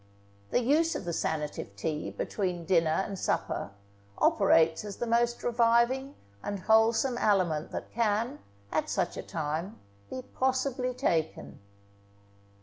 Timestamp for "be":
10.09-10.23